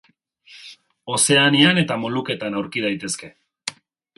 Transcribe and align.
Ozeanian 1.17 1.81
eta 1.81 1.99
Moluketan 2.05 2.59
aurki 2.63 2.85
daitezke. 2.87 3.31